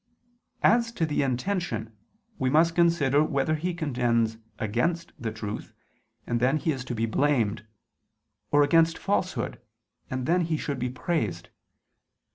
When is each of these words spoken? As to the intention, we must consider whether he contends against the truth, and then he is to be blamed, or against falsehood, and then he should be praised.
As 0.63 0.91
to 0.93 1.05
the 1.05 1.21
intention, 1.21 1.95
we 2.39 2.49
must 2.49 2.73
consider 2.73 3.23
whether 3.23 3.53
he 3.53 3.75
contends 3.75 4.37
against 4.57 5.13
the 5.19 5.31
truth, 5.31 5.75
and 6.25 6.39
then 6.39 6.57
he 6.57 6.71
is 6.71 6.83
to 6.85 6.95
be 6.95 7.05
blamed, 7.05 7.67
or 8.49 8.63
against 8.63 8.97
falsehood, 8.97 9.61
and 10.09 10.25
then 10.25 10.41
he 10.41 10.57
should 10.57 10.79
be 10.79 10.89
praised. 10.89 11.49